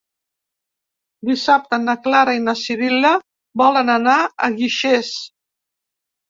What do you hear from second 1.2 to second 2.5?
Dissabte na Clara i